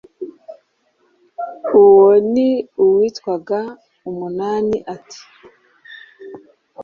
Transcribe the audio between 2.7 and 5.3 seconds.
uwitwaga Umunani. Ati: